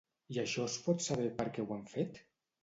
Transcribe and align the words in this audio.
I 0.35 0.37
això 0.43 0.65
es 0.69 0.77
pot 0.85 1.05
saber 1.09 1.27
per 1.43 1.47
què 1.59 1.67
ho 1.67 1.77
han 1.77 1.85
fet? 1.93 2.19